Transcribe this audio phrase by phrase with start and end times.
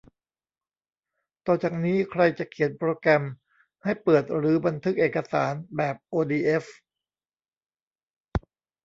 [1.47, 3.23] ต่อจากนี้ ใครจะเขียนโปรแกรม
[3.83, 6.65] ให้เปิดหรือบันทึกเอกสารแบบโอดีเอฟ